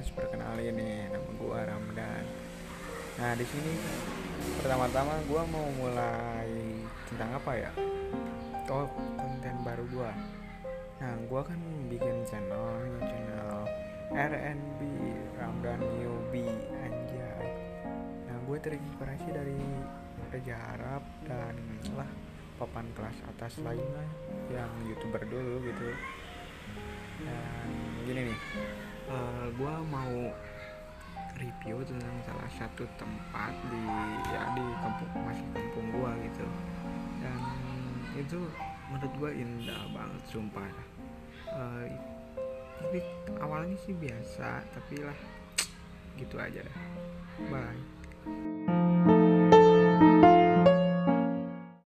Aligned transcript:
guys, 0.00 0.16
perkenalin 0.16 0.80
nih 0.80 1.12
nama 1.12 1.30
gua 1.36 1.60
Ramdan. 1.60 2.24
Nah 3.20 3.36
di 3.36 3.44
sini 3.44 3.76
pertama-tama 4.56 5.12
gua 5.28 5.44
mau 5.44 5.68
mulai 5.76 6.48
tentang 7.04 7.36
apa 7.36 7.52
ya? 7.52 7.68
Oh 8.72 8.88
konten 9.20 9.60
baru 9.60 9.84
gua. 9.92 10.08
Nah 11.04 11.20
gua 11.28 11.44
kan 11.44 11.60
bikin 11.92 12.16
channel, 12.24 12.80
channel 12.96 13.68
RNB 14.16 14.80
Ramdan 15.36 15.84
Newbie 15.84 16.48
anjay. 16.80 17.52
Nah 18.24 18.40
gue 18.48 18.56
terinspirasi 18.56 19.28
dari 19.36 19.60
Raja 20.32 20.56
Arab 20.80 21.04
dan 21.28 21.60
lah 21.92 22.08
papan 22.56 22.88
kelas 22.96 23.20
atas 23.36 23.60
lainnya 23.60 24.08
yang 24.48 24.72
youtuber 24.88 25.20
dulu 25.28 25.60
gitu 25.60 25.92
dan 27.20 27.68
gini 28.08 28.32
nih 28.32 28.38
uh, 29.10 29.46
gue 29.60 29.74
mau 29.92 30.32
review 31.36 31.84
tentang 31.84 32.16
salah 32.24 32.50
satu 32.56 32.88
tempat 32.96 33.52
di 33.68 33.80
ya 34.32 34.48
di 34.56 34.64
kampung 34.80 35.12
masih 35.20 35.44
kampung 35.52 35.86
gue 35.92 36.12
gitu. 36.32 36.46
Dan 37.20 37.40
itu 38.16 38.40
menurut 38.88 39.12
gue 39.20 39.30
indah 39.36 39.84
banget 39.92 40.22
sumpah. 40.32 40.64
Uh, 41.52 41.84
tapi 42.80 43.04
awalnya 43.44 43.76
sih 43.84 43.92
biasa 43.92 44.64
tapi 44.72 45.04
lah 45.04 45.18
gitu 46.16 46.40
aja. 46.40 46.64
Deh 46.64 46.78
bye 47.52 47.99